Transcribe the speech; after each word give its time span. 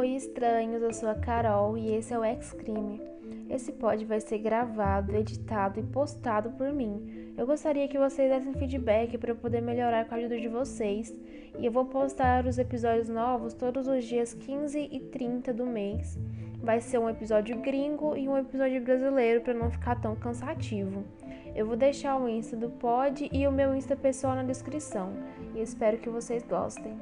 Oi, 0.00 0.16
estranhos, 0.16 0.82
eu 0.82 0.94
sou 0.94 1.10
a 1.10 1.14
Carol 1.14 1.76
e 1.76 1.94
esse 1.94 2.14
é 2.14 2.18
o 2.18 2.24
X-Crime. 2.24 3.02
Esse 3.50 3.70
pod 3.70 4.02
vai 4.06 4.18
ser 4.18 4.38
gravado, 4.38 5.14
editado 5.14 5.78
e 5.78 5.82
postado 5.82 6.52
por 6.52 6.72
mim. 6.72 7.34
Eu 7.36 7.46
gostaria 7.46 7.86
que 7.86 7.98
vocês 7.98 8.30
dessem 8.30 8.54
feedback 8.54 9.18
para 9.18 9.32
eu 9.32 9.36
poder 9.36 9.60
melhorar 9.60 10.06
com 10.06 10.14
a 10.14 10.16
ajuda 10.16 10.40
de 10.40 10.48
vocês. 10.48 11.14
E 11.58 11.66
eu 11.66 11.70
vou 11.70 11.84
postar 11.84 12.46
os 12.46 12.56
episódios 12.56 13.10
novos 13.10 13.52
todos 13.52 13.86
os 13.86 14.02
dias 14.02 14.32
15 14.32 14.88
e 14.90 15.00
30 15.00 15.52
do 15.52 15.66
mês. 15.66 16.18
Vai 16.62 16.80
ser 16.80 16.96
um 16.96 17.10
episódio 17.10 17.60
gringo 17.60 18.16
e 18.16 18.26
um 18.26 18.38
episódio 18.38 18.80
brasileiro 18.80 19.42
para 19.42 19.52
não 19.52 19.70
ficar 19.70 20.00
tão 20.00 20.16
cansativo. 20.16 21.04
Eu 21.54 21.66
vou 21.66 21.76
deixar 21.76 22.16
o 22.16 22.26
Insta 22.26 22.56
do 22.56 22.70
pod 22.70 23.28
e 23.30 23.46
o 23.46 23.52
meu 23.52 23.74
Insta 23.74 23.94
pessoal 23.94 24.34
na 24.34 24.44
descrição. 24.44 25.12
E 25.54 25.60
espero 25.60 25.98
que 25.98 26.08
vocês 26.08 26.42
gostem. 26.42 26.98